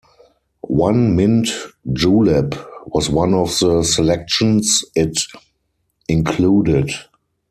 "One 0.65 1.15
Mint 1.15 1.45
Julep" 1.93 2.55
was 2.87 3.07
one 3.11 3.35
of 3.35 3.59
the 3.59 3.83
selections 3.83 4.83
it 4.95 5.19
included. 6.07 6.89